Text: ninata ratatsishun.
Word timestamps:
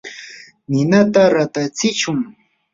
ninata 0.69 1.21
ratatsishun. 1.35 2.19